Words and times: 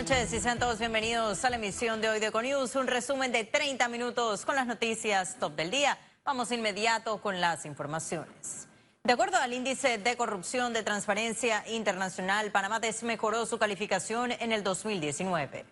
noches 0.00 0.32
y 0.32 0.40
sean 0.40 0.58
todos 0.58 0.78
bienvenidos 0.78 1.44
a 1.44 1.50
la 1.50 1.56
emisión 1.56 2.00
de 2.00 2.08
hoy 2.08 2.20
de 2.20 2.28
Econews, 2.28 2.74
un 2.74 2.86
resumen 2.86 3.32
de 3.32 3.44
30 3.44 3.86
minutos 3.88 4.46
con 4.46 4.56
las 4.56 4.66
noticias 4.66 5.36
top 5.38 5.54
del 5.56 5.70
día. 5.70 5.98
Vamos 6.24 6.50
inmediato 6.52 7.20
con 7.20 7.38
las 7.38 7.66
informaciones. 7.66 8.66
De 9.04 9.12
acuerdo 9.12 9.36
al 9.36 9.52
índice 9.52 9.98
de 9.98 10.16
corrupción 10.16 10.72
de 10.72 10.82
Transparencia 10.82 11.62
Internacional, 11.68 12.50
Panamá 12.50 12.80
desmejoró 12.80 13.44
su 13.44 13.58
calificación 13.58 14.32
en 14.32 14.52
el 14.52 14.64
2019. 14.64 15.66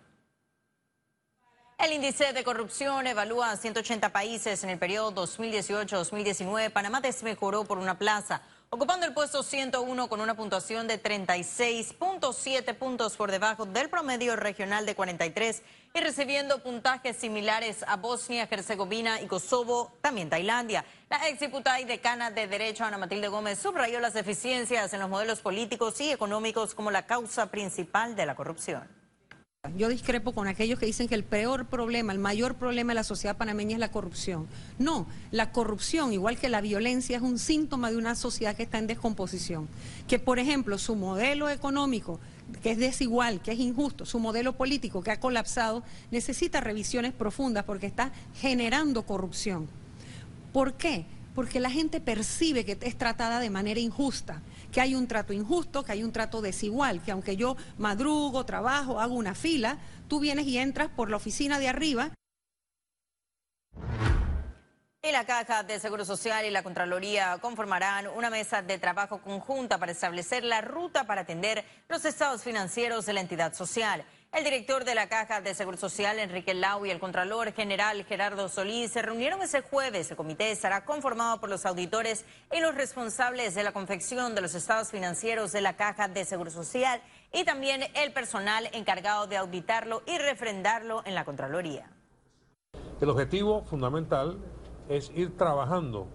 El 1.79 1.93
índice 1.93 2.31
de 2.31 2.43
corrupción 2.43 3.07
evalúa 3.07 3.49
a 3.49 3.57
180 3.57 4.09
países 4.09 4.63
en 4.63 4.69
el 4.69 4.77
periodo 4.77 5.25
2018-2019. 5.25 6.71
Panamá 6.71 7.01
desmejoró 7.01 7.63
por 7.63 7.79
una 7.79 7.97
plaza 7.97 8.43
ocupando 8.71 9.07
el 9.07 9.13
puesto 9.13 9.41
101 9.41 10.09
con 10.09 10.21
una 10.21 10.35
puntuación 10.35 10.87
de 10.87 11.01
36.7 11.01 12.75
puntos 12.75 13.17
por 13.17 13.31
debajo 13.31 13.65
del 13.65 13.89
promedio 13.89 14.35
regional 14.35 14.85
de 14.85 14.93
43 14.93 15.63
y 15.95 15.99
recibiendo 15.99 16.61
puntajes 16.61 17.17
similares 17.17 17.83
a 17.87 17.95
Bosnia, 17.95 18.47
Herzegovina 18.49 19.21
y 19.21 19.25
Kosovo, 19.25 19.97
también 20.01 20.29
Tailandia. 20.29 20.85
La 21.09 21.27
exdiputada 21.27 21.81
y 21.81 21.85
decana 21.85 22.29
de 22.29 22.47
Derecho, 22.47 22.85
Ana 22.85 22.99
Matilde 22.99 23.27
Gómez, 23.27 23.57
subrayó 23.57 23.99
las 23.99 24.13
deficiencias 24.13 24.93
en 24.93 24.99
los 24.99 25.09
modelos 25.09 25.39
políticos 25.41 25.99
y 25.99 26.11
económicos 26.11 26.75
como 26.75 26.91
la 26.91 27.07
causa 27.07 27.49
principal 27.49 28.15
de 28.15 28.27
la 28.27 28.35
corrupción. 28.35 28.98
Yo 29.75 29.89
discrepo 29.89 30.31
con 30.31 30.47
aquellos 30.47 30.79
que 30.79 30.85
dicen 30.85 31.09
que 31.09 31.15
el 31.15 31.25
peor 31.25 31.65
problema, 31.65 32.13
el 32.13 32.19
mayor 32.19 32.55
problema 32.55 32.91
de 32.91 32.95
la 32.95 33.03
sociedad 33.03 33.35
panameña 33.35 33.73
es 33.73 33.79
la 33.81 33.91
corrupción. 33.91 34.47
No, 34.77 35.05
la 35.31 35.51
corrupción, 35.51 36.13
igual 36.13 36.37
que 36.37 36.47
la 36.47 36.61
violencia, 36.61 37.17
es 37.17 37.21
un 37.21 37.37
síntoma 37.37 37.91
de 37.91 37.97
una 37.97 38.15
sociedad 38.15 38.55
que 38.55 38.63
está 38.63 38.77
en 38.77 38.87
descomposición. 38.87 39.67
Que, 40.07 40.17
por 40.17 40.39
ejemplo, 40.39 40.77
su 40.77 40.95
modelo 40.95 41.49
económico, 41.49 42.21
que 42.63 42.71
es 42.71 42.77
desigual, 42.77 43.41
que 43.41 43.51
es 43.51 43.59
injusto, 43.59 44.05
su 44.05 44.17
modelo 44.19 44.53
político, 44.53 45.03
que 45.03 45.11
ha 45.11 45.19
colapsado, 45.19 45.83
necesita 46.09 46.61
revisiones 46.61 47.11
profundas 47.11 47.65
porque 47.65 47.87
está 47.87 48.13
generando 48.35 49.05
corrupción. 49.05 49.67
¿Por 50.53 50.75
qué? 50.75 51.05
Porque 51.35 51.59
la 51.59 51.69
gente 51.69 51.99
percibe 51.99 52.63
que 52.63 52.77
es 52.79 52.97
tratada 52.97 53.41
de 53.41 53.49
manera 53.49 53.81
injusta 53.81 54.41
que 54.71 54.81
hay 54.81 54.95
un 54.95 55.07
trato 55.07 55.33
injusto, 55.33 55.83
que 55.83 55.91
hay 55.91 56.03
un 56.03 56.11
trato 56.11 56.41
desigual, 56.41 57.01
que 57.01 57.11
aunque 57.11 57.35
yo 57.35 57.55
madrugo, 57.77 58.45
trabajo, 58.45 58.99
hago 58.99 59.15
una 59.15 59.35
fila, 59.35 59.77
tú 60.07 60.19
vienes 60.19 60.45
y 60.45 60.57
entras 60.57 60.89
por 60.89 61.09
la 61.09 61.17
oficina 61.17 61.59
de 61.59 61.67
arriba. 61.67 62.11
Y 65.01 65.13
la 65.13 65.25
Caja 65.25 65.63
de 65.63 65.79
Seguro 65.79 66.03
Social 66.03 66.45
y 66.45 66.51
la 66.51 66.61
Contraloría 66.61 67.37
conformarán 67.39 68.07
una 68.09 68.29
mesa 68.29 68.61
de 68.61 68.77
trabajo 68.77 69.21
conjunta 69.21 69.77
para 69.77 69.93
establecer 69.93 70.43
la 70.43 70.59
ruta 70.59 71.05
para 71.05 71.21
atender 71.21 71.63
los 71.87 72.03
estados 72.03 72.43
financieros 72.43 73.05
de 73.05 73.13
la 73.13 73.21
entidad 73.21 73.53
social. 73.53 74.03
El 74.31 74.43
director 74.43 74.85
de 74.85 74.93
la 74.93 75.09
Caja 75.09 75.41
de 75.41 75.55
Seguro 75.55 75.75
Social, 75.75 76.19
Enrique 76.19 76.53
Lau, 76.53 76.85
y 76.85 76.91
el 76.91 76.99
Contralor 76.99 77.51
General 77.51 78.05
Gerardo 78.05 78.47
Solís 78.47 78.91
se 78.91 79.01
reunieron 79.01 79.41
ese 79.41 79.61
jueves. 79.61 80.11
El 80.11 80.17
comité 80.17 80.51
estará 80.51 80.85
conformado 80.85 81.39
por 81.39 81.49
los 81.49 81.65
auditores 81.65 82.25
y 82.55 82.59
los 82.59 82.75
responsables 82.75 83.55
de 83.55 83.63
la 83.63 83.73
confección 83.73 84.35
de 84.35 84.41
los 84.41 84.53
estados 84.53 84.91
financieros 84.91 85.51
de 85.51 85.61
la 85.61 85.75
Caja 85.75 86.07
de 86.07 86.25
Seguro 86.25 86.51
Social 86.51 87.01
y 87.33 87.43
también 87.43 87.81
el 87.95 88.13
personal 88.13 88.69
encargado 88.71 89.25
de 89.25 89.35
auditarlo 89.35 90.03
y 90.05 90.19
refrendarlo 90.19 91.01
en 91.05 91.15
la 91.15 91.25
Contraloría. 91.25 91.89
El 93.01 93.09
objetivo 93.09 93.63
fundamental 93.63 94.37
es 94.89 95.09
ir 95.15 95.35
trabajando, 95.37 96.07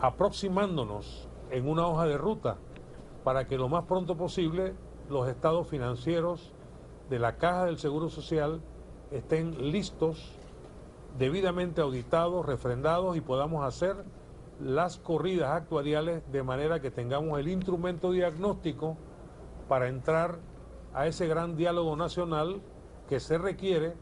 aproximándonos 0.00 1.28
en 1.50 1.68
una 1.68 1.86
hoja 1.86 2.06
de 2.06 2.16
ruta 2.16 2.56
para 3.24 3.46
que 3.46 3.58
lo 3.58 3.68
más 3.68 3.84
pronto 3.84 4.16
posible 4.16 4.74
los 5.10 5.28
estados 5.28 5.68
financieros 5.68 6.54
de 7.10 7.18
la 7.18 7.36
Caja 7.36 7.66
del 7.66 7.78
Seguro 7.78 8.08
Social 8.08 8.62
estén 9.10 9.72
listos, 9.72 10.32
debidamente 11.18 11.80
auditados, 11.80 12.46
refrendados 12.46 13.16
y 13.16 13.20
podamos 13.20 13.64
hacer 13.64 13.96
las 14.60 14.96
corridas 14.96 15.50
actuariales 15.50 16.22
de 16.30 16.42
manera 16.44 16.80
que 16.80 16.92
tengamos 16.92 17.40
el 17.40 17.48
instrumento 17.48 18.12
diagnóstico 18.12 18.96
para 19.68 19.88
entrar 19.88 20.38
a 20.94 21.08
ese 21.08 21.26
gran 21.26 21.56
diálogo 21.56 21.96
nacional 21.96 22.62
que 23.08 23.18
se 23.18 23.38
requiere 23.38 23.94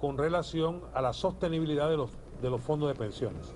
con 0.00 0.18
relación 0.18 0.82
a 0.94 1.00
la 1.00 1.12
sostenibilidad 1.12 1.88
de 1.88 1.96
los, 1.96 2.10
de 2.40 2.50
los 2.50 2.60
fondos 2.60 2.88
de 2.88 2.96
pensiones. 2.96 3.54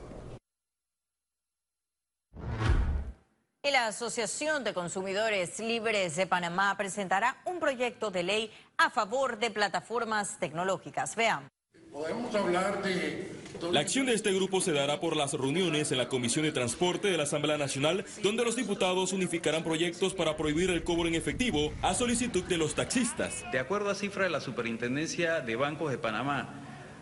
Y 3.66 3.72
la 3.72 3.88
Asociación 3.88 4.62
de 4.62 4.72
Consumidores 4.72 5.58
Libres 5.58 6.14
de 6.14 6.28
Panamá 6.28 6.76
presentará 6.76 7.42
un 7.46 7.58
proyecto 7.58 8.12
de 8.12 8.22
ley 8.22 8.52
a 8.78 8.90
favor 8.90 9.38
de 9.38 9.50
plataformas 9.50 10.38
tecnológicas. 10.38 11.16
Veamos. 11.16 11.50
Podemos 11.90 12.34
hablar 12.34 12.82
de... 12.82 13.32
La 13.72 13.80
acción 13.80 14.04
de 14.04 14.12
este 14.12 14.30
grupo 14.34 14.60
se 14.60 14.72
dará 14.72 15.00
por 15.00 15.16
las 15.16 15.32
reuniones 15.32 15.90
en 15.92 15.98
la 15.98 16.08
Comisión 16.08 16.44
de 16.44 16.52
Transporte 16.52 17.08
de 17.08 17.16
la 17.16 17.22
Asamblea 17.22 17.56
Nacional, 17.56 18.04
donde 18.22 18.44
los 18.44 18.54
diputados 18.54 19.14
unificarán 19.14 19.64
proyectos 19.64 20.12
para 20.12 20.36
prohibir 20.36 20.68
el 20.68 20.84
cobro 20.84 21.08
en 21.08 21.14
efectivo 21.14 21.72
a 21.80 21.94
solicitud 21.94 22.44
de 22.44 22.58
los 22.58 22.74
taxistas. 22.74 23.50
De 23.50 23.58
acuerdo 23.58 23.88
a 23.88 23.94
cifra 23.94 24.24
de 24.24 24.30
la 24.30 24.42
Superintendencia 24.42 25.40
de 25.40 25.56
Bancos 25.56 25.90
de 25.90 25.96
Panamá, 25.96 26.50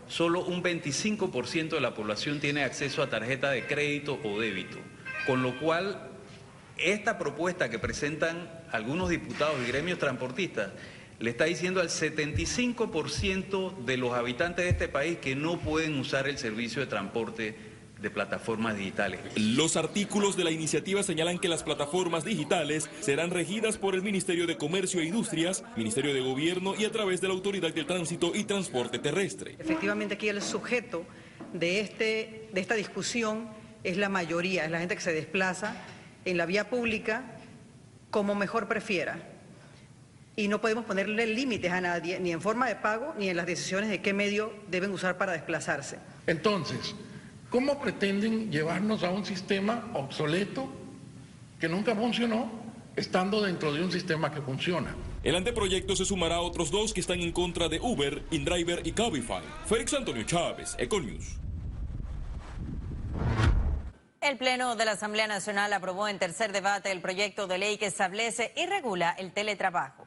solo 0.07 0.45
un 0.45 0.63
25% 0.63 1.71
de 1.71 1.81
la 1.81 1.93
población 1.93 2.39
tiene 2.39 2.63
acceso 2.63 3.03
a 3.03 3.09
tarjeta 3.09 3.51
de 3.51 3.67
crédito 3.67 4.17
o 4.23 4.39
débito, 4.39 4.77
con 5.27 5.43
lo 5.43 5.59
cual 5.59 6.09
esta 6.77 7.17
propuesta 7.17 7.69
que 7.69 7.79
presentan 7.79 8.49
algunos 8.71 9.09
diputados 9.09 9.57
y 9.61 9.67
gremios 9.67 9.99
transportistas 9.99 10.71
le 11.19 11.29
está 11.29 11.45
diciendo 11.45 11.81
al 11.81 11.89
75% 11.89 13.85
de 13.85 13.97
los 13.97 14.13
habitantes 14.13 14.65
de 14.65 14.71
este 14.71 14.87
país 14.87 15.17
que 15.19 15.35
no 15.35 15.59
pueden 15.59 15.97
usar 15.99 16.27
el 16.27 16.37
servicio 16.37 16.81
de 16.81 16.87
transporte 16.87 17.55
de 18.01 18.09
plataformas 18.09 18.77
digitales. 18.77 19.19
Los 19.35 19.77
artículos 19.77 20.35
de 20.35 20.43
la 20.43 20.51
iniciativa 20.51 21.01
señalan 21.01 21.39
que 21.39 21.47
las 21.47 21.63
plataformas 21.63 22.25
digitales 22.25 22.89
serán 22.99 23.31
regidas 23.31 23.77
por 23.77 23.95
el 23.95 24.01
Ministerio 24.01 24.45
de 24.45 24.57
Comercio 24.57 25.01
e 25.01 25.05
Industrias, 25.05 25.63
Ministerio 25.77 26.13
de 26.13 26.21
Gobierno 26.21 26.75
y 26.77 26.85
a 26.85 26.91
través 26.91 27.21
de 27.21 27.29
la 27.29 27.33
Autoridad 27.33 27.73
de 27.73 27.83
Tránsito 27.83 28.33
y 28.35 28.43
Transporte 28.43 28.99
Terrestre. 28.99 29.55
Efectivamente 29.59 30.15
aquí 30.15 30.27
el 30.27 30.41
sujeto 30.41 31.05
de, 31.53 31.79
este, 31.79 32.49
de 32.51 32.61
esta 32.61 32.75
discusión 32.75 33.47
es 33.83 33.97
la 33.97 34.09
mayoría, 34.09 34.65
es 34.65 34.71
la 34.71 34.79
gente 34.79 34.95
que 34.95 35.01
se 35.01 35.13
desplaza 35.13 35.75
en 36.25 36.37
la 36.37 36.45
vía 36.45 36.69
pública 36.69 37.23
como 38.11 38.35
mejor 38.35 38.67
prefiera. 38.67 39.34
Y 40.35 40.47
no 40.47 40.59
podemos 40.59 40.85
ponerle 40.85 41.27
límites 41.27 41.71
a 41.71 41.79
nadie, 41.79 42.19
ni 42.19 42.31
en 42.31 42.41
forma 42.41 42.67
de 42.67 42.75
pago, 42.75 43.13
ni 43.17 43.29
en 43.29 43.37
las 43.37 43.45
decisiones 43.45 43.89
de 43.89 44.01
qué 44.01 44.13
medio 44.13 44.53
deben 44.67 44.91
usar 44.91 45.17
para 45.17 45.31
desplazarse. 45.31 45.99
Entonces, 46.27 46.93
¿cómo 47.49 47.79
pretenden 47.79 48.51
llevarnos 48.51 49.03
a 49.03 49.11
un 49.11 49.25
sistema 49.25 49.91
obsoleto 49.93 50.69
que 51.59 51.69
nunca 51.69 51.95
funcionó, 51.95 52.51
estando 52.95 53.41
dentro 53.41 53.73
de 53.73 53.81
un 53.81 53.91
sistema 53.91 54.31
que 54.31 54.41
funciona? 54.41 54.93
El 55.23 55.35
anteproyecto 55.35 55.95
se 55.95 56.05
sumará 56.05 56.35
a 56.35 56.41
otros 56.41 56.69
dos 56.69 56.93
que 56.93 56.99
están 56.99 57.19
en 57.21 57.31
contra 57.31 57.67
de 57.67 57.79
Uber, 57.79 58.23
InDriver 58.29 58.85
y 58.85 58.91
Cabify. 58.91 59.41
Félix 59.65 59.93
Antonio 59.93 60.23
Chávez, 60.23 60.75
Econius. 60.77 61.37
El 64.21 64.37
Pleno 64.37 64.75
de 64.75 64.85
la 64.85 64.91
Asamblea 64.91 65.27
Nacional 65.27 65.71
aprobó 65.73 66.07
en 66.07 66.19
tercer 66.19 66.51
debate 66.51 66.91
el 66.91 67.01
proyecto 67.01 67.47
de 67.47 67.57
ley 67.57 67.77
que 67.77 67.85
establece 67.85 68.53
y 68.55 68.65
regula 68.65 69.15
el 69.17 69.31
teletrabajo. 69.31 70.04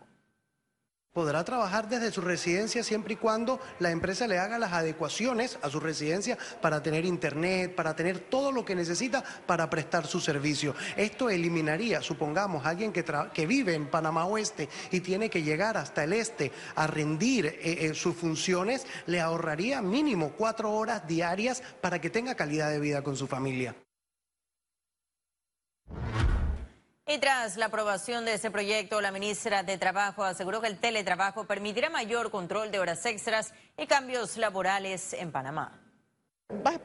Podrá 1.19 1.43
trabajar 1.43 1.89
desde 1.89 2.12
su 2.12 2.21
residencia 2.21 2.84
siempre 2.84 3.15
y 3.15 3.17
cuando 3.17 3.59
la 3.81 3.91
empresa 3.91 4.29
le 4.29 4.39
haga 4.39 4.56
las 4.56 4.73
adecuaciones 4.73 5.59
a 5.62 5.69
su 5.69 5.81
residencia 5.81 6.39
para 6.62 6.81
tener 6.81 7.05
internet, 7.05 7.75
para 7.75 7.97
tener 7.97 8.21
todo 8.21 8.53
lo 8.53 8.65
que 8.65 8.77
necesita 8.77 9.25
para 9.45 9.69
prestar 9.69 10.06
su 10.06 10.21
servicio. 10.21 10.77
Esto 10.97 11.29
eliminaría, 11.29 12.03
supongamos, 12.03 12.65
alguien 12.65 12.93
que, 12.93 13.05
que 13.34 13.47
vive 13.49 13.75
en 13.75 13.89
Panamá 13.89 14.27
Oeste 14.27 14.69
y 14.93 15.01
tiene 15.01 15.29
que 15.29 15.43
llegar 15.43 15.76
hasta 15.76 16.05
el 16.05 16.12
este 16.12 16.53
a 16.76 16.87
rendir 16.87 17.47
eh, 17.47 17.59
eh, 17.65 17.94
sus 17.94 18.15
funciones, 18.15 18.87
le 19.06 19.20
ahorraría 19.20 19.82
mínimo 19.82 20.35
cuatro 20.38 20.70
horas 20.70 21.05
diarias 21.09 21.65
para 21.81 22.00
que 22.00 22.11
tenga 22.11 22.37
calidad 22.37 22.70
de 22.70 22.79
vida 22.79 23.03
con 23.03 23.17
su 23.17 23.26
familia. 23.26 23.75
Y 27.10 27.16
tras 27.16 27.56
la 27.56 27.66
aprobación 27.66 28.26
de 28.26 28.34
ese 28.34 28.50
proyecto, 28.50 29.00
la 29.00 29.10
ministra 29.10 29.62
de 29.62 29.78
Trabajo 29.78 30.25
aseguró 30.25 30.60
que 30.60 30.66
el 30.66 30.78
teletrabajo 30.78 31.46
permitirá 31.46 31.88
mayor 31.88 32.31
control 32.31 32.70
de 32.70 32.81
horas 32.81 33.06
extras 33.06 33.55
y 33.78 33.87
cambios 33.87 34.37
laborales 34.37 35.14
en 35.14 35.32
Panamá. 35.32 35.88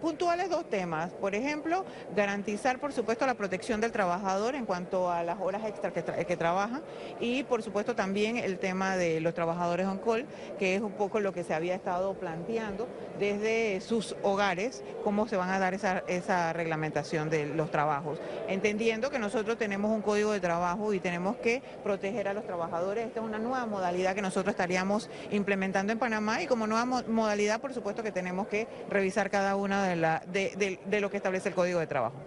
Puntuales 0.04 0.50
dos 0.50 0.69
temas. 0.69 1.13
Por 1.13 1.33
ejemplo, 1.33 1.86
garantizar, 2.13 2.77
por 2.77 2.92
supuesto, 2.92 3.25
la 3.25 3.36
protección 3.36 3.80
del 3.80 3.94
trabajador 3.94 4.54
en 4.54 4.65
cuanto 4.65 5.10
a 5.10 5.24
las 5.24 5.39
horas 5.39 5.63
extras 5.65 5.94
que, 5.94 6.36
trabaja 6.36 6.81
y, 7.21 7.44
por 7.44 7.63
supuesto, 7.63 7.95
también 7.95 8.36
el 8.36 8.60
tema 8.60 8.98
de 8.98 9.21
los 9.21 9.33
trabajadores 9.33 9.88
on 9.88 10.00
call, 10.00 10.25
que 10.60 10.75
es 10.75 10.81
un 10.81 10.92
poco 10.92 11.21
lo 11.21 11.31
que 11.31 11.45
se 11.45 11.54
había 11.54 11.74
estado 11.74 12.15
planteando 12.15 12.89
desde 13.18 13.80
sus 13.80 14.18
hogares, 14.24 14.83
cómo 15.06 15.25
se 15.30 15.38
van 15.38 15.50
a 15.51 15.60
dar 15.60 15.74
esa, 15.74 16.04
esa 16.07 16.51
reglamentación 16.51 17.30
de 17.30 17.45
los 17.45 17.71
trabajos. 17.71 18.19
Entendiendo 18.50 19.09
que 19.09 19.19
nosotros 19.19 19.57
tenemos 19.57 19.89
un 19.89 20.01
código 20.01 20.33
de 20.33 20.42
trabajo 20.42 20.94
y 20.94 21.00
tenemos 21.00 21.38
que 21.38 21.63
proteger 21.81 22.27
a 22.27 22.33
los 22.33 22.45
trabajadores. 22.45 23.07
Esta 23.07 23.21
es 23.21 23.25
una 23.25 23.39
nueva 23.39 23.66
modalidad 23.68 24.16
que 24.16 24.21
nosotros 24.21 24.51
estaríamos 24.51 25.09
implementando 25.31 25.94
en 25.94 26.00
Panamá 26.00 26.42
y 26.42 26.48
como 26.48 26.68
nueva 26.68 27.04
modalidad, 27.07 27.62
por 27.62 27.74
supuesto, 27.74 28.04
que 28.04 28.12
tenemos 28.12 28.48
que 28.48 28.68
revisar 28.89 29.30
cada 29.30 29.52
una 29.55 29.83
de, 29.88 29.95
la, 29.95 30.23
de, 30.27 30.79
de, 30.85 31.01
lo 31.01 31.09
que 31.09 31.17
establece 31.17 31.50
el 31.50 31.55
Código 31.55 31.79
de 31.79 31.88
Trabajo. 31.88 32.21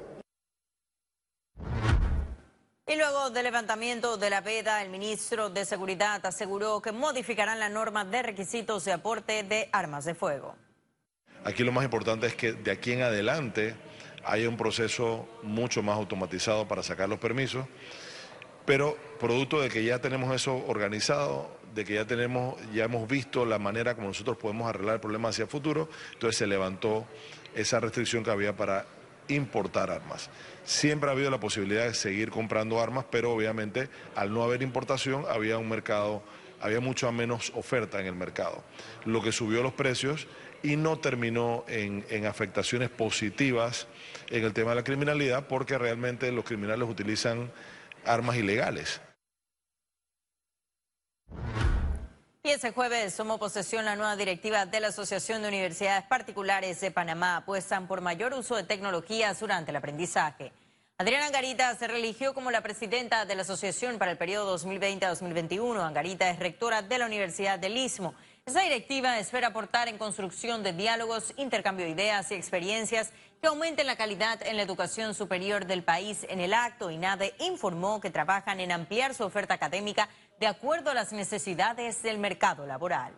Y 2.88 2.96
luego 2.96 3.30
del 3.30 3.44
levantamiento 3.44 4.16
de 4.16 4.30
la 4.30 4.40
veda, 4.40 4.80
el 4.82 4.90
ministro 4.90 5.50
de 5.50 5.64
Seguridad 5.64 6.24
aseguró 6.24 6.80
que 6.80 6.92
modificarán 6.92 7.58
la 7.58 7.68
norma 7.68 8.04
de 8.04 8.22
requisitos 8.22 8.84
de 8.84 8.92
aporte 8.92 9.42
de 9.42 9.68
armas 9.72 10.04
de 10.04 10.14
fuego. 10.14 10.54
Aquí 11.44 11.64
lo 11.64 11.72
más 11.72 11.84
importante 11.84 12.26
es 12.26 12.34
que 12.34 12.52
de 12.52 12.70
aquí 12.70 12.92
en 12.92 13.02
adelante 13.02 13.74
haya 14.24 14.48
un 14.48 14.56
proceso 14.56 15.28
mucho 15.42 15.82
más 15.82 15.96
automatizado 15.96 16.66
para 16.66 16.82
sacar 16.82 17.08
los 17.08 17.18
permisos, 17.18 17.66
pero 18.64 18.96
producto 19.20 19.60
de 19.60 19.68
que 19.68 19.84
ya 19.84 20.00
tenemos 20.00 20.34
eso 20.34 20.64
organizado, 20.66 21.56
de 21.76 21.84
que 21.84 21.94
ya 21.94 22.06
tenemos, 22.06 22.56
ya 22.72 22.84
hemos 22.84 23.06
visto 23.06 23.44
la 23.44 23.58
manera 23.58 23.94
como 23.94 24.08
nosotros 24.08 24.38
podemos 24.38 24.66
arreglar 24.66 24.94
el 24.94 25.00
problema 25.00 25.28
hacia 25.28 25.42
el 25.42 25.48
futuro, 25.48 25.88
entonces 26.14 26.38
se 26.38 26.46
levantó 26.46 27.06
esa 27.54 27.78
restricción 27.80 28.24
que 28.24 28.30
había 28.30 28.56
para 28.56 28.86
importar 29.28 29.90
armas. 29.90 30.30
Siempre 30.64 31.10
ha 31.10 31.12
habido 31.12 31.30
la 31.30 31.38
posibilidad 31.38 31.84
de 31.84 31.92
seguir 31.92 32.30
comprando 32.30 32.80
armas, 32.80 33.04
pero 33.10 33.30
obviamente 33.30 33.90
al 34.14 34.32
no 34.32 34.42
haber 34.42 34.62
importación 34.62 35.24
había 35.28 35.58
un 35.58 35.68
mercado, 35.68 36.22
había 36.62 36.80
mucha 36.80 37.12
menos 37.12 37.52
oferta 37.54 38.00
en 38.00 38.06
el 38.06 38.14
mercado, 38.14 38.64
lo 39.04 39.22
que 39.22 39.30
subió 39.30 39.62
los 39.62 39.74
precios 39.74 40.26
y 40.62 40.76
no 40.76 40.98
terminó 40.98 41.64
en 41.68 42.24
afectaciones 42.24 42.88
positivas 42.88 43.86
en 44.30 44.44
el 44.44 44.54
tema 44.54 44.70
de 44.70 44.76
la 44.76 44.84
criminalidad 44.84 45.46
porque 45.46 45.76
realmente 45.76 46.32
los 46.32 46.44
criminales 46.46 46.88
utilizan 46.88 47.52
armas 48.06 48.36
ilegales. 48.36 49.02
Y 52.46 52.50
ese 52.50 52.70
jueves 52.70 53.16
tomó 53.16 53.38
posesión 53.38 53.84
la 53.84 53.96
nueva 53.96 54.14
directiva 54.14 54.66
de 54.66 54.78
la 54.78 54.86
Asociación 54.86 55.42
de 55.42 55.48
Universidades 55.48 56.04
Particulares 56.04 56.80
de 56.80 56.92
Panamá. 56.92 57.38
Apuestan 57.38 57.88
por 57.88 58.00
mayor 58.00 58.34
uso 58.34 58.54
de 58.54 58.62
tecnologías 58.62 59.40
durante 59.40 59.72
el 59.72 59.76
aprendizaje. 59.76 60.52
Adriana 60.96 61.26
Angarita 61.26 61.74
se 61.74 61.88
religió 61.88 62.34
como 62.34 62.52
la 62.52 62.60
presidenta 62.60 63.24
de 63.24 63.34
la 63.34 63.42
asociación 63.42 63.98
para 63.98 64.12
el 64.12 64.16
periodo 64.16 64.56
2020-2021. 64.58 65.84
Angarita 65.84 66.30
es 66.30 66.38
rectora 66.38 66.82
de 66.82 66.98
la 66.98 67.06
Universidad 67.06 67.58
del 67.58 67.76
Istmo. 67.76 68.14
Esta 68.46 68.60
directiva 68.60 69.18
espera 69.18 69.48
aportar 69.48 69.88
en 69.88 69.98
construcción 69.98 70.62
de 70.62 70.72
diálogos, 70.72 71.34
intercambio 71.36 71.84
de 71.84 71.90
ideas 71.90 72.30
y 72.30 72.34
experiencias 72.34 73.10
que 73.40 73.48
aumenten 73.48 73.88
la 73.88 73.96
calidad 73.96 74.40
en 74.46 74.56
la 74.56 74.62
educación 74.62 75.14
superior 75.14 75.66
del 75.66 75.82
país. 75.82 76.24
En 76.28 76.38
el 76.38 76.54
acto, 76.54 76.92
INADE 76.92 77.34
informó 77.40 78.00
que 78.00 78.10
trabajan 78.10 78.60
en 78.60 78.70
ampliar 78.70 79.14
su 79.14 79.24
oferta 79.24 79.54
académica 79.54 80.08
de 80.38 80.46
acuerdo 80.46 80.90
a 80.90 80.94
las 80.94 81.12
necesidades 81.12 82.02
del 82.02 82.18
mercado 82.18 82.66
laboral. 82.66 83.14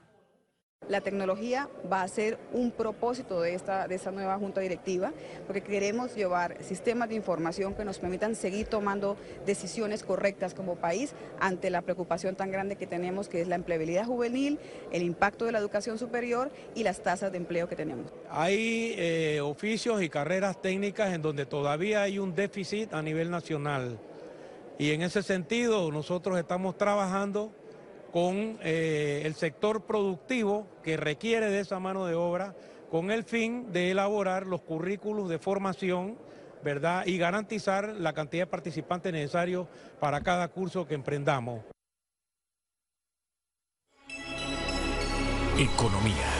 La 0.88 1.02
tecnología 1.02 1.68
va 1.92 2.02
a 2.02 2.08
ser 2.08 2.38
un 2.52 2.70
propósito 2.70 3.42
de 3.42 3.54
esta, 3.54 3.88
de 3.88 3.96
esta 3.96 4.10
nueva 4.10 4.38
junta 4.38 4.62
directiva, 4.62 5.12
porque 5.44 5.60
queremos 5.60 6.14
llevar 6.14 6.64
sistemas 6.64 7.10
de 7.10 7.16
información 7.16 7.74
que 7.74 7.84
nos 7.84 7.98
permitan 7.98 8.34
seguir 8.34 8.68
tomando 8.68 9.18
decisiones 9.44 10.02
correctas 10.02 10.54
como 10.54 10.76
país 10.76 11.14
ante 11.40 11.68
la 11.68 11.82
preocupación 11.82 12.36
tan 12.36 12.50
grande 12.50 12.76
que 12.76 12.86
tenemos, 12.86 13.28
que 13.28 13.42
es 13.42 13.48
la 13.48 13.56
empleabilidad 13.56 14.06
juvenil, 14.06 14.58
el 14.90 15.02
impacto 15.02 15.44
de 15.44 15.52
la 15.52 15.58
educación 15.58 15.98
superior 15.98 16.50
y 16.74 16.84
las 16.84 17.02
tasas 17.02 17.32
de 17.32 17.38
empleo 17.38 17.68
que 17.68 17.76
tenemos. 17.76 18.10
Hay 18.30 18.94
eh, 18.96 19.40
oficios 19.42 20.00
y 20.00 20.08
carreras 20.08 20.62
técnicas 20.62 21.12
en 21.12 21.20
donde 21.20 21.44
todavía 21.44 22.02
hay 22.02 22.18
un 22.18 22.34
déficit 22.34 22.94
a 22.94 23.02
nivel 23.02 23.30
nacional. 23.30 23.98
Y 24.78 24.92
en 24.92 25.02
ese 25.02 25.24
sentido 25.24 25.90
nosotros 25.90 26.38
estamos 26.38 26.78
trabajando 26.78 27.52
con 28.12 28.58
eh, 28.62 29.22
el 29.24 29.34
sector 29.34 29.82
productivo 29.82 30.68
que 30.84 30.96
requiere 30.96 31.50
de 31.50 31.60
esa 31.60 31.80
mano 31.80 32.06
de 32.06 32.14
obra 32.14 32.54
con 32.90 33.10
el 33.10 33.24
fin 33.24 33.72
de 33.72 33.90
elaborar 33.90 34.46
los 34.46 34.62
currículos 34.62 35.28
de 35.28 35.40
formación, 35.40 36.16
¿verdad? 36.62 37.04
Y 37.06 37.18
garantizar 37.18 37.88
la 37.88 38.12
cantidad 38.12 38.44
de 38.44 38.50
participantes 38.50 39.12
necesarios 39.12 39.66
para 39.98 40.20
cada 40.22 40.46
curso 40.48 40.86
que 40.86 40.94
emprendamos. 40.94 41.60
Economía. 45.58 46.38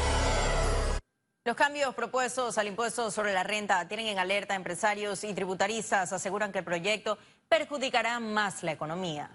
Los 1.44 1.56
cambios 1.56 1.94
propuestos 1.94 2.56
al 2.58 2.68
impuesto 2.68 3.10
sobre 3.10 3.32
la 3.32 3.42
renta 3.42 3.88
tienen 3.88 4.06
en 4.06 4.18
alerta 4.18 4.52
a 4.52 4.56
empresarios 4.56 5.24
y 5.24 5.34
tributaristas. 5.34 6.12
Aseguran 6.12 6.52
que 6.52 6.58
el 6.58 6.64
proyecto 6.64 7.18
perjudicará 7.48 8.20
más 8.20 8.62
la 8.62 8.72
economía. 8.72 9.30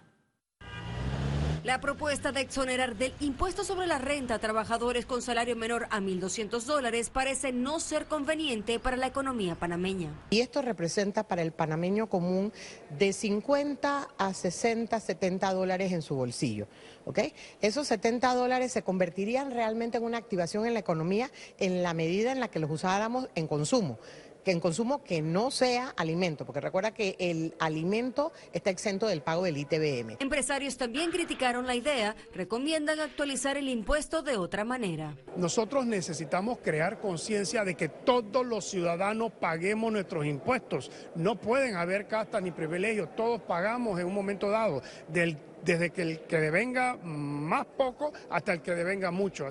La 1.63 1.79
propuesta 1.79 2.33
de 2.33 2.41
exonerar 2.41 2.97
del 2.97 3.13
impuesto 3.21 3.63
sobre 3.63 3.87
la 3.87 3.97
renta 3.97 4.35
a 4.35 4.39
trabajadores 4.39 5.05
con 5.05 5.21
salario 5.21 5.55
menor 5.55 5.87
a 5.91 6.01
1.200 6.01 6.61
dólares 6.63 7.09
parece 7.09 7.53
no 7.53 7.79
ser 7.79 8.07
conveniente 8.07 8.79
para 8.79 8.97
la 8.97 9.07
economía 9.07 9.55
panameña. 9.55 10.09
Y 10.29 10.41
esto 10.41 10.61
representa 10.61 11.25
para 11.25 11.41
el 11.41 11.53
panameño 11.53 12.07
común 12.07 12.51
de 12.99 13.13
50 13.13 14.09
a 14.17 14.33
60, 14.33 14.99
70 14.99 15.53
dólares 15.53 15.93
en 15.93 16.01
su 16.01 16.15
bolsillo. 16.15 16.67
¿ok? 17.05 17.19
Esos 17.61 17.87
70 17.87 18.35
dólares 18.35 18.73
se 18.73 18.83
convertirían 18.83 19.51
realmente 19.51 19.97
en 19.97 20.03
una 20.03 20.17
activación 20.17 20.65
en 20.65 20.73
la 20.73 20.81
economía 20.81 21.31
en 21.59 21.81
la 21.81 21.93
medida 21.93 22.33
en 22.33 22.41
la 22.41 22.49
que 22.49 22.59
los 22.59 22.71
usáramos 22.71 23.29
en 23.35 23.47
consumo 23.47 23.99
que 24.43 24.51
en 24.51 24.59
consumo 24.59 25.03
que 25.03 25.21
no 25.21 25.51
sea 25.51 25.93
alimento, 25.97 26.45
porque 26.45 26.61
recuerda 26.61 26.93
que 26.93 27.15
el 27.19 27.55
alimento 27.59 28.31
está 28.51 28.69
exento 28.69 29.07
del 29.07 29.21
pago 29.21 29.43
del 29.43 29.57
ITBM. 29.57 30.17
Empresarios 30.19 30.77
también 30.77 31.11
criticaron 31.11 31.65
la 31.65 31.75
idea, 31.75 32.15
recomiendan 32.33 32.99
actualizar 32.99 33.57
el 33.57 33.69
impuesto 33.69 34.21
de 34.21 34.37
otra 34.37 34.63
manera. 34.63 35.15
Nosotros 35.37 35.85
necesitamos 35.85 36.59
crear 36.61 36.99
conciencia 36.99 37.63
de 37.63 37.75
que 37.75 37.89
todos 37.89 38.45
los 38.45 38.65
ciudadanos 38.65 39.31
paguemos 39.31 39.91
nuestros 39.91 40.25
impuestos. 40.25 40.91
No 41.15 41.35
pueden 41.35 41.75
haber 41.75 42.07
castas 42.07 42.41
ni 42.41 42.51
privilegios, 42.51 43.15
todos 43.15 43.41
pagamos 43.41 43.99
en 43.99 44.07
un 44.07 44.13
momento 44.13 44.49
dado, 44.49 44.81
desde 45.07 45.91
que 45.91 46.01
el 46.01 46.19
que 46.21 46.39
devenga 46.39 46.97
más 46.97 47.65
poco 47.65 48.11
hasta 48.29 48.53
el 48.53 48.61
que 48.61 48.75
devenga 48.75 49.11
mucho 49.11 49.47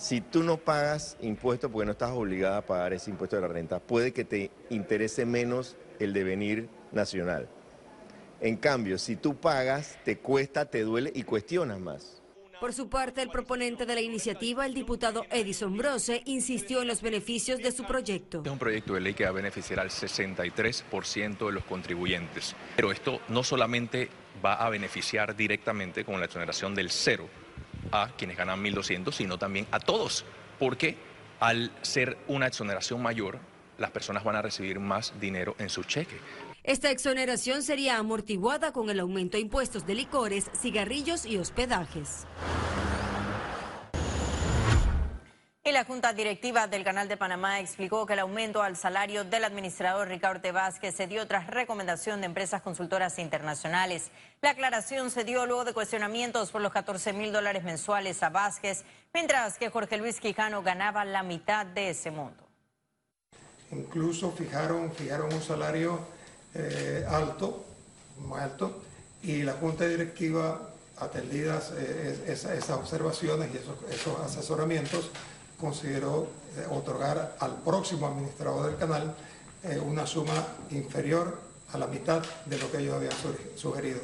si 0.00 0.22
tú 0.22 0.42
no 0.42 0.56
pagas 0.56 1.18
impuestos 1.20 1.70
porque 1.70 1.84
no 1.84 1.92
estás 1.92 2.12
obligada 2.12 2.56
a 2.56 2.64
pagar 2.64 2.94
ese 2.94 3.10
impuesto 3.10 3.36
de 3.36 3.42
la 3.42 3.48
renta, 3.48 3.80
puede 3.80 4.12
que 4.12 4.24
te 4.24 4.50
interese 4.70 5.26
menos 5.26 5.76
el 5.98 6.14
devenir 6.14 6.70
nacional. 6.90 7.50
En 8.40 8.56
cambio, 8.56 8.96
si 8.96 9.16
tú 9.16 9.36
pagas, 9.36 9.98
te 10.02 10.16
cuesta, 10.16 10.64
te 10.64 10.84
duele 10.84 11.12
y 11.14 11.24
cuestionas 11.24 11.80
más. 11.80 12.22
Por 12.60 12.72
su 12.72 12.88
parte, 12.88 13.20
el 13.20 13.28
proponente 13.28 13.84
de 13.84 13.94
la 13.94 14.00
iniciativa, 14.00 14.64
el 14.64 14.72
diputado 14.72 15.26
Edison 15.30 15.76
Brose, 15.76 16.22
insistió 16.24 16.80
en 16.80 16.88
los 16.88 17.02
beneficios 17.02 17.58
de 17.58 17.70
su 17.70 17.84
proyecto. 17.84 18.40
Es 18.42 18.50
un 18.50 18.58
proyecto 18.58 18.94
de 18.94 19.00
ley 19.00 19.12
que 19.12 19.24
va 19.24 19.30
a 19.30 19.34
beneficiar 19.34 19.80
al 19.80 19.90
63% 19.90 21.46
de 21.46 21.52
los 21.52 21.64
contribuyentes. 21.64 22.56
Pero 22.74 22.90
esto 22.90 23.20
no 23.28 23.44
solamente 23.44 24.08
va 24.42 24.54
a 24.54 24.70
beneficiar 24.70 25.36
directamente 25.36 26.06
con 26.06 26.18
la 26.20 26.26
exoneración 26.26 26.74
del 26.74 26.90
cero, 26.90 27.28
a 27.92 28.08
quienes 28.16 28.36
ganan 28.36 28.62
1.200, 28.62 29.12
sino 29.12 29.38
también 29.38 29.66
a 29.70 29.80
todos, 29.80 30.24
porque 30.58 30.96
al 31.40 31.70
ser 31.82 32.18
una 32.28 32.46
exoneración 32.46 33.02
mayor, 33.02 33.38
las 33.78 33.90
personas 33.90 34.24
van 34.24 34.36
a 34.36 34.42
recibir 34.42 34.78
más 34.78 35.14
dinero 35.18 35.56
en 35.58 35.68
su 35.68 35.84
cheque. 35.84 36.18
Esta 36.62 36.90
exoneración 36.90 37.62
sería 37.62 37.96
amortiguada 37.96 38.72
con 38.72 38.90
el 38.90 39.00
aumento 39.00 39.38
de 39.38 39.42
impuestos 39.42 39.86
de 39.86 39.94
licores, 39.94 40.50
cigarrillos 40.54 41.24
y 41.24 41.38
hospedajes. 41.38 42.26
Y 45.70 45.72
la 45.72 45.84
Junta 45.84 46.12
Directiva 46.12 46.66
del 46.66 46.82
Canal 46.82 47.06
de 47.06 47.16
Panamá 47.16 47.60
explicó 47.60 48.04
que 48.04 48.14
el 48.14 48.18
aumento 48.18 48.60
al 48.60 48.76
salario 48.76 49.22
del 49.22 49.44
administrador 49.44 50.08
Ricardo 50.08 50.52
Vázquez 50.52 50.96
se 50.96 51.06
dio 51.06 51.28
tras 51.28 51.46
recomendación 51.46 52.18
de 52.18 52.26
empresas 52.26 52.60
consultoras 52.60 53.20
internacionales. 53.20 54.10
La 54.42 54.50
aclaración 54.50 55.12
se 55.12 55.22
dio 55.22 55.46
luego 55.46 55.64
de 55.64 55.72
cuestionamientos 55.72 56.50
por 56.50 56.60
los 56.60 56.72
14 56.72 57.12
mil 57.12 57.30
dólares 57.30 57.62
mensuales 57.62 58.20
a 58.24 58.30
Vázquez, 58.30 58.82
mientras 59.14 59.58
que 59.58 59.70
Jorge 59.70 59.96
Luis 59.96 60.18
Quijano 60.18 60.60
ganaba 60.64 61.04
la 61.04 61.22
mitad 61.22 61.64
de 61.66 61.90
ese 61.90 62.10
monto. 62.10 62.42
Incluso 63.70 64.32
fijaron, 64.32 64.92
fijaron 64.92 65.32
un 65.32 65.40
salario 65.40 66.00
eh, 66.52 67.06
alto, 67.08 67.64
muy 68.18 68.40
alto, 68.40 68.82
y 69.22 69.44
la 69.44 69.52
Junta 69.52 69.86
Directiva, 69.86 70.72
atendidas 70.96 71.72
eh, 71.76 72.24
esas 72.26 72.70
observaciones 72.70 73.50
y 73.54 73.94
esos 73.94 74.18
asesoramientos, 74.18 75.12
consideró 75.60 76.28
eh, 76.56 76.66
otorgar 76.70 77.36
al 77.38 77.56
próximo 77.62 78.06
administrador 78.06 78.66
del 78.66 78.76
canal 78.76 79.14
eh, 79.62 79.78
una 79.78 80.06
suma 80.06 80.32
inferior 80.70 81.38
a 81.72 81.78
la 81.78 81.86
mitad 81.86 82.22
de 82.46 82.58
lo 82.58 82.70
que 82.70 82.78
ellos 82.78 82.94
habían 82.94 83.12
sugerido. 83.54 84.00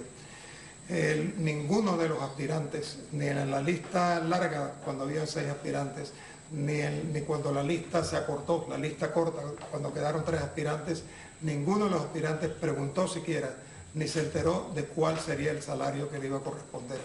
ninguno 1.39 1.97
de 1.97 2.09
los 2.09 2.23
aspirantes, 2.23 2.99
ni 3.11 3.27
en 3.27 3.51
la 3.51 3.61
lista 3.61 4.21
larga, 4.21 4.75
cuando 4.85 5.03
había 5.03 5.27
seis 5.27 5.49
aspirantes, 5.49 6.13
ni, 6.53 6.79
ni 7.13 7.23
cuando 7.23 7.53
la 7.53 7.63
lista 7.63 8.05
se 8.05 8.17
acortó, 8.17 8.67
la 8.69 8.79
lista 8.79 9.13
corta, 9.13 9.43
cuando 9.71 9.93
quedaron 9.93 10.25
tres 10.25 10.43
aspirantes, 10.43 11.03
ninguno 11.41 11.87
de 11.87 11.91
los 11.91 12.03
aspirantes 12.03 12.51
preguntó 12.51 13.09
siquiera, 13.09 13.51
ni 13.95 14.07
se 14.07 14.21
enteró 14.21 14.71
de 14.75 14.85
cuál 14.85 15.19
sería 15.19 15.51
el 15.51 15.63
salario 15.63 16.11
que 16.11 16.19
le 16.19 16.27
iba 16.27 16.39
a 16.39 16.43
corresponder. 16.43 17.01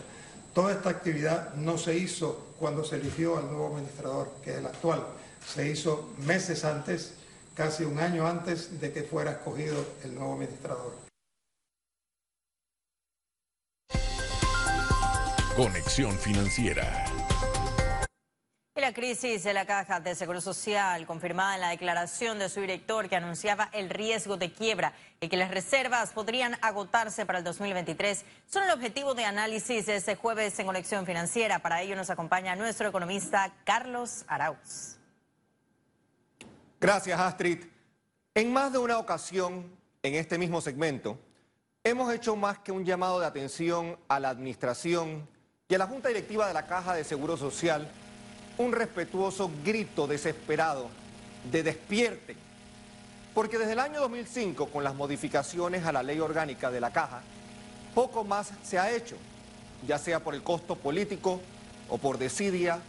Toda 0.53 0.73
esta 0.73 0.89
actividad 0.89 1.53
no 1.55 1.77
se 1.77 1.95
hizo 1.95 2.53
cuando 2.59 2.83
se 2.83 2.97
eligió 2.97 3.37
al 3.37 3.45
nuevo 3.45 3.67
administrador, 3.67 4.29
que 4.43 4.51
es 4.51 4.57
el 4.57 4.65
actual, 4.65 5.05
se 5.47 5.69
hizo 5.69 6.09
meses 6.17 6.65
antes, 6.65 7.13
casi 7.55 7.85
un 7.85 7.99
año 7.99 8.27
antes 8.27 8.81
de 8.81 8.91
que 8.91 9.03
fuera 9.03 9.31
escogido 9.31 9.85
el 10.03 10.13
nuevo 10.13 10.33
administrador. 10.33 10.93
Conexión 15.55 16.17
Financiera. 16.17 17.10
Crisis 18.93 19.43
de 19.43 19.53
la 19.53 19.65
Caja 19.65 19.99
de 19.99 20.15
Seguro 20.15 20.41
Social, 20.41 21.05
confirmada 21.05 21.55
en 21.55 21.61
la 21.61 21.69
declaración 21.69 22.39
de 22.39 22.49
su 22.49 22.61
director 22.61 23.07
que 23.09 23.15
anunciaba 23.15 23.69
el 23.71 23.89
riesgo 23.89 24.37
de 24.37 24.51
quiebra 24.51 24.93
y 25.19 25.29
que 25.29 25.37
las 25.37 25.51
reservas 25.51 26.11
podrían 26.11 26.57
agotarse 26.61 27.25
para 27.25 27.39
el 27.39 27.43
2023, 27.43 28.25
son 28.47 28.63
el 28.63 28.71
objetivo 28.71 29.13
de 29.13 29.25
análisis 29.25 29.85
de 29.85 29.95
este 29.95 30.15
jueves 30.15 30.57
en 30.59 30.65
Conexión 30.65 31.05
Financiera. 31.05 31.59
Para 31.59 31.81
ello 31.81 31.95
nos 31.95 32.09
acompaña 32.09 32.55
nuestro 32.55 32.87
economista 32.87 33.53
Carlos 33.63 34.25
Arauz. 34.27 34.97
Gracias, 36.79 37.19
Astrid. 37.19 37.65
En 38.33 38.51
más 38.51 38.71
de 38.71 38.79
una 38.79 38.97
ocasión, 38.97 39.69
en 40.03 40.15
este 40.15 40.37
mismo 40.37 40.61
segmento, 40.61 41.19
hemos 41.83 42.13
hecho 42.13 42.35
más 42.35 42.59
que 42.59 42.71
un 42.71 42.85
llamado 42.85 43.19
de 43.19 43.25
atención 43.25 43.97
a 44.07 44.19
la 44.19 44.29
administración 44.29 45.27
y 45.67 45.75
a 45.75 45.77
la 45.77 45.87
Junta 45.87 46.09
Directiva 46.09 46.47
de 46.47 46.53
la 46.53 46.67
Caja 46.67 46.93
de 46.93 47.03
Seguro 47.03 47.37
Social 47.37 47.89
un 48.57 48.71
respetuoso 48.71 49.49
grito 49.63 50.07
desesperado 50.07 50.89
de 51.49 51.63
despierte, 51.63 52.35
porque 53.33 53.57
desde 53.57 53.73
el 53.73 53.79
año 53.79 53.99
2005, 54.01 54.67
con 54.67 54.83
las 54.83 54.95
modificaciones 54.95 55.85
a 55.85 55.91
la 55.91 56.03
ley 56.03 56.19
orgánica 56.19 56.69
de 56.69 56.81
la 56.81 56.91
caja, 56.91 57.21
poco 57.95 58.23
más 58.23 58.51
se 58.63 58.77
ha 58.77 58.91
hecho, 58.91 59.15
ya 59.87 59.97
sea 59.97 60.19
por 60.19 60.35
el 60.35 60.43
costo 60.43 60.75
político 60.75 61.41
o 61.89 61.97
por 61.97 62.17
desidia 62.17 62.79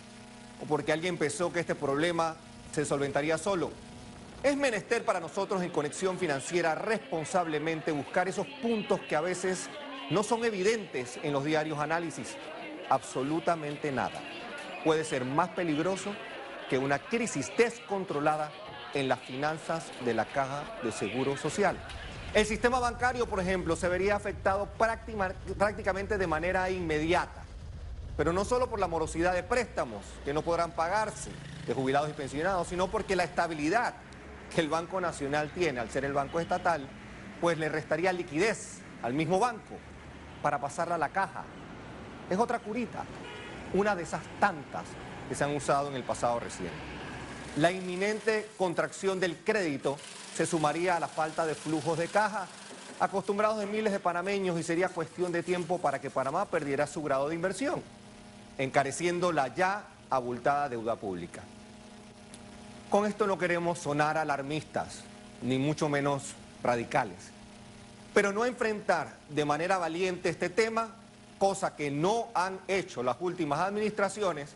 o 0.63 0.67
porque 0.67 0.93
alguien 0.93 1.17
pensó 1.17 1.53
que 1.53 1.61
este 1.61 1.75
problema 1.75 2.37
se 2.73 2.85
solventaría 2.85 3.39
solo. 3.39 3.71
Es 4.43 4.57
menester 4.57 5.05
para 5.05 5.21
nosotros 5.21 5.63
en 5.63 5.71
Conexión 5.71 6.19
Financiera 6.19 6.75
responsablemente 6.75 7.93
buscar 7.93 8.29
esos 8.29 8.47
puntos 8.61 9.01
que 9.01 9.15
a 9.15 9.21
veces 9.21 9.69
no 10.11 10.25
son 10.25 10.45
evidentes 10.45 11.19
en 11.23 11.33
los 11.33 11.45
diarios 11.45 11.79
análisis. 11.79 12.37
Absolutamente 12.91 13.93
nada 13.93 14.21
puede 14.85 15.05
ser 15.05 15.25
más 15.25 15.51
peligroso 15.51 16.15
que 16.69 16.79
una 16.79 16.99
crisis 16.99 17.53
descontrolada 17.57 18.51
en 18.95 19.09
las 19.09 19.21
finanzas 19.21 19.91
de 20.05 20.15
la 20.15 20.25
caja 20.27 20.65
de 20.83 20.93
seguro 20.93 21.37
social. 21.37 21.77
El 22.35 22.47
sistema 22.47 22.79
bancario, 22.79 23.27
por 23.27 23.41
ejemplo, 23.41 23.77
se 23.77 23.89
vería 23.89 24.17
afectado 24.17 24.69
prácticamente 25.59 26.17
de 26.17 26.27
manera 26.27 26.71
inmediata, 26.71 27.43
pero 28.17 28.33
no 28.33 28.45
solo 28.45 28.71
por 28.71 28.81
la 28.81 28.89
morosidad 28.89 29.35
de 29.35 29.43
préstamos 29.43 30.05
que 30.25 30.33
no 30.33 30.43
podrán 30.43 30.73
pagarse 30.73 31.31
de 31.67 31.75
jubilados 31.75 32.09
y 32.11 32.15
pensionados, 32.15 32.69
sino 32.69 32.89
porque 32.89 33.17
la 33.17 33.25
estabilidad 33.25 33.95
que 34.55 34.61
el 34.61 34.69
Banco 34.69 35.01
Nacional 35.01 35.51
tiene 35.51 35.81
al 35.81 35.91
ser 35.91 36.05
el 36.05 36.13
banco 36.13 36.41
estatal, 36.41 36.87
pues 37.41 37.59
le 37.59 37.69
restaría 37.69 38.13
liquidez 38.13 38.79
al 39.03 39.15
mismo 39.15 39.39
banco 39.39 39.77
para 40.43 40.59
pasarla 40.61 40.95
a 40.95 40.99
la 40.99 41.09
caja. 41.11 41.45
Es 42.31 42.39
otra 42.39 42.59
curita 42.59 43.05
una 43.75 43.97
de 43.97 44.03
esas 44.03 44.23
tantas 44.41 44.85
que 45.29 45.35
se 45.35 45.45
han 45.45 45.55
usado 45.55 45.89
en 45.89 45.95
el 45.95 46.03
pasado 46.03 46.41
reciente. 46.41 46.75
La 47.57 47.71
inminente 47.71 48.49
contracción 48.57 49.21
del 49.21 49.37
crédito 49.39 49.99
se 50.35 50.47
sumaría 50.47 50.97
a 50.97 51.01
la 51.01 51.09
falta 51.09 51.45
de 51.47 51.55
flujos 51.55 51.99
de 51.99 52.09
caja 52.09 52.47
acostumbrados 53.01 53.59
de 53.59 53.67
miles 53.67 53.93
de 53.93 54.01
panameños 54.01 54.59
y 54.59 54.63
sería 54.63 54.89
cuestión 54.89 55.33
de 55.33 55.43
tiempo 55.43 55.79
para 55.79 56.01
que 56.01 56.09
Panamá 56.09 56.45
perdiera 56.45 56.87
su 56.87 57.03
grado 57.03 57.29
de 57.29 57.35
inversión, 57.35 57.83
encareciendo 58.59 59.33
la 59.33 59.49
ya 59.49 59.85
abultada 60.09 60.69
deuda 60.69 60.97
pública. 60.97 61.43
Con 62.89 63.07
esto 63.07 63.27
no 63.27 63.39
queremos 63.39 63.79
sonar 63.79 64.19
alarmistas, 64.19 65.01
ni 65.43 65.59
mucho 65.59 65.89
menos 65.89 66.35
radicales, 66.63 67.17
pero 68.15 68.33
no 68.33 68.47
enfrentar 68.47 69.17
de 69.31 69.45
manera 69.45 69.79
valiente 69.79 70.29
este 70.29 70.49
tema 70.49 70.95
cosa 71.43 71.75
que 71.75 71.91
no 71.91 72.29
han 72.35 72.61
hecho 72.69 73.03
las 73.03 73.17
últimas 73.19 73.59
administraciones, 73.59 74.55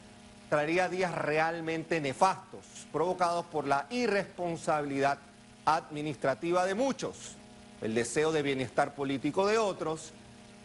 traería 0.49 0.89
días 0.89 1.13
realmente 1.13 2.01
nefastos, 2.01 2.65
provocados 2.93 3.45
por 3.47 3.67
la 3.67 3.89
irresponsabilidad 3.91 5.19
administrativa 5.65 6.65
de 6.65 6.77
muchos, 6.77 7.35
el 7.81 7.93
deseo 7.93 8.31
de 8.31 8.43
bienestar 8.43 8.95
político 8.95 9.49
de 9.49 9.59
otros 9.59 10.13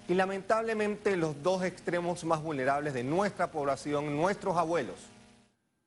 y 0.07 0.13
lamentablemente 0.13 1.17
los 1.17 1.41
dos 1.41 1.63
extremos 1.63 2.23
más 2.23 2.43
vulnerables 2.43 2.93
de 2.93 3.03
nuestra 3.03 3.49
población, 3.49 4.15
nuestros 4.15 4.57
abuelos 4.57 4.97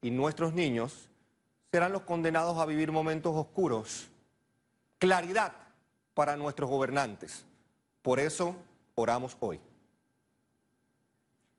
y 0.03 0.11
nuestros 0.11 0.53
niños, 0.53 1.11
serán 1.71 1.93
los 1.93 2.03
condenados 2.03 2.59
a 2.59 2.67
vivir 2.67 2.91
momentos 2.91 3.37
oscuros. 3.37 4.09
Claridad 4.99 5.53
para 6.13 6.37
nuestros 6.37 6.69
gobernantes. 6.69 7.45
Por 8.03 8.19
eso 8.19 8.57
oramos 8.97 9.37
hoy. 9.39 9.61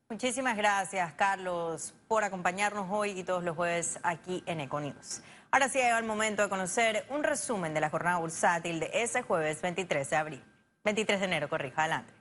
Muchísimas 0.08 0.56
gracias, 0.56 1.14
Carlos, 1.14 1.96
por 2.08 2.24
acompañarnos 2.24 2.88
hoy 2.92 3.20
y 3.20 3.24
todos 3.24 3.44
los 3.44 3.56
jueves 3.56 4.00
aquí 4.04 4.44
en 4.46 4.60
Econius. 4.60 5.24
Ahora 5.50 5.68
sí 5.68 5.80
ha 5.80 5.86
llegado 5.86 6.00
el 6.00 6.06
momento 6.06 6.44
de 6.44 6.50
conocer 6.50 7.08
un 7.10 7.24
resumen 7.24 7.74
de 7.74 7.82
la 7.82 7.90
jornada 7.90 8.20
bursátil 8.20 8.80
de 8.80 8.92
ese 8.94 9.24
jueves 9.24 9.64
23 9.64 10.08
de 10.08 10.16
abril. 10.16 10.44
23 10.84 11.20
de 11.20 11.26
enero, 11.26 11.50
corrija, 11.50 11.82
adelante. 11.82 12.14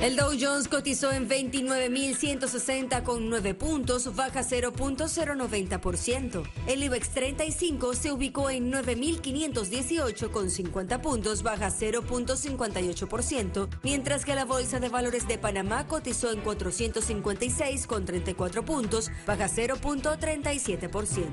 El 0.00 0.14
Dow 0.14 0.30
Jones 0.40 0.68
cotizó 0.68 1.12
en 1.12 1.28
29.160 1.28 3.02
con 3.02 3.28
9 3.28 3.54
puntos, 3.54 4.14
baja 4.14 4.42
0.090%. 4.42 6.48
El 6.68 6.84
IBEX 6.84 7.08
35 7.10 7.94
se 7.94 8.12
ubicó 8.12 8.48
en 8.48 8.72
9.518 8.72 10.30
con 10.30 10.50
50 10.50 11.02
puntos, 11.02 11.42
baja 11.42 11.70
0.58%, 11.70 13.68
mientras 13.82 14.24
que 14.24 14.36
la 14.36 14.44
Bolsa 14.44 14.78
de 14.78 14.88
Valores 14.88 15.26
de 15.26 15.36
Panamá 15.36 15.88
cotizó 15.88 16.30
en 16.30 16.42
456 16.42 17.88
con 17.88 18.04
34 18.04 18.64
puntos, 18.64 19.10
baja 19.26 19.48
0.37%. 19.48 21.26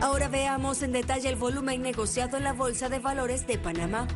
Ahora 0.00 0.28
veamos 0.28 0.84
en 0.84 0.92
detalle 0.92 1.28
el 1.28 1.34
volumen 1.36 1.82
negociado 1.82 2.36
en 2.36 2.44
la 2.44 2.52
Bolsa 2.52 2.88
de 2.88 3.00
Valores 3.00 3.48
de 3.48 3.58
Panamá. 3.58 4.06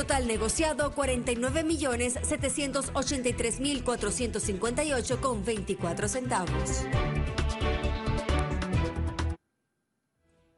Total 0.00 0.26
negociado 0.26 0.94
49 0.94 1.62
millones 1.62 2.14
783 2.22 3.60
mil 3.60 3.84
458 3.84 5.20
con 5.20 5.44
24 5.44 6.08
centavos. 6.08 6.86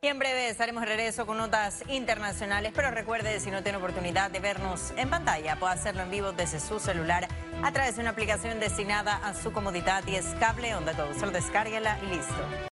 Y 0.01 0.07
en 0.07 0.21
breve 0.21 0.49
estaremos 0.49 0.85
regreso 0.85 1.27
con 1.27 1.39
notas 1.39 1.83
internacionales, 1.89 2.71
pero 2.73 2.93
recuerde, 2.93 3.41
si 3.41 3.51
no 3.51 3.65
tiene 3.65 3.79
oportunidad 3.79 4.31
de 4.31 4.39
vernos 4.39 4.93
en 4.97 5.11
pantalla, 5.11 5.59
puede 5.59 5.73
hacerlo 5.73 6.03
en 6.03 6.13
vivo 6.13 6.31
desde 6.31 6.61
su 6.61 6.79
celular 6.79 7.27
a 7.65 7.73
través 7.73 7.97
de 7.97 8.03
una 8.03 8.11
aplicación 8.11 8.61
destinada 8.61 9.17
a 9.27 9.35
su 9.35 9.51
comodidad 9.53 10.05
y 10.07 10.15
es 10.15 10.27
cable 10.39 10.73
onda 10.77 10.93
todo. 10.93 11.13
Solo 11.15 11.33
descárguela 11.33 11.99
y 12.05 12.15
listo. 12.15 12.71